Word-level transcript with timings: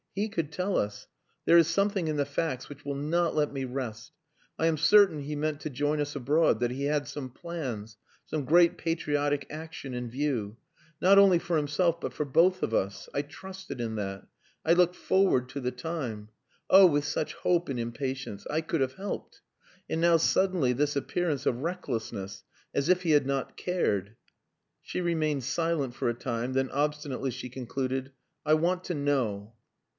He 0.15 0.29
could 0.29 0.51
tell 0.51 0.77
us.... 0.77 1.07
There 1.45 1.59
is 1.59 1.67
something 1.67 2.07
in 2.07 2.17
the 2.17 2.25
facts 2.25 2.67
which 2.67 2.83
will 2.83 2.95
not 2.95 3.35
let 3.35 3.53
me 3.53 3.63
rest. 3.65 4.11
I 4.57 4.65
am 4.65 4.75
certain 4.77 5.21
he 5.21 5.35
meant 5.35 5.61
to 5.61 5.69
join 5.69 6.01
us 6.01 6.15
abroad 6.15 6.59
that 6.59 6.71
he 6.71 6.85
had 6.85 7.07
some 7.07 7.29
plans 7.29 7.97
some 8.25 8.43
great 8.43 8.77
patriotic 8.79 9.45
action 9.49 9.93
in 9.93 10.09
view; 10.09 10.57
not 11.01 11.19
only 11.19 11.37
for 11.37 11.55
himself, 11.55 12.01
but 12.01 12.13
for 12.13 12.25
both 12.25 12.63
of 12.63 12.73
us. 12.73 13.07
I 13.13 13.21
trusted 13.21 13.79
in 13.79 13.95
that. 13.97 14.25
I 14.65 14.73
looked 14.73 14.95
forward 14.95 15.47
to 15.49 15.61
the 15.61 15.71
time! 15.71 16.29
Oh! 16.69 16.87
with 16.87 17.05
such 17.05 17.35
hope 17.35 17.69
and 17.69 17.79
impatience. 17.79 18.45
I 18.49 18.61
could 18.61 18.81
have 18.81 18.93
helped. 18.93 19.41
And 19.87 20.01
now 20.01 20.17
suddenly 20.17 20.73
this 20.73 20.95
appearance 20.95 21.45
of 21.45 21.61
recklessness 21.61 22.43
as 22.73 22.89
if 22.89 23.03
he 23.03 23.11
had 23.11 23.27
not 23.27 23.55
cared...." 23.55 24.15
She 24.81 24.99
remained 24.99 25.43
silent 25.43 25.93
for 25.93 26.09
a 26.09 26.15
time, 26.15 26.53
then 26.53 26.71
obstinately 26.71 27.29
she 27.31 27.49
concluded 27.49 28.11
"I 28.45 28.55
want 28.55 28.83
to 28.85 28.95
know...." 28.95 29.53